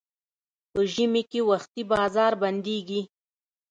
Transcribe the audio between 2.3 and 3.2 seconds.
بندېږي.